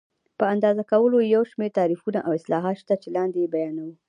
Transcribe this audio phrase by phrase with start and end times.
[0.37, 3.93] په اندازه کولو کې یو شمېر تعریفونه او اصلاحات شته چې لاندې یې بیانوو.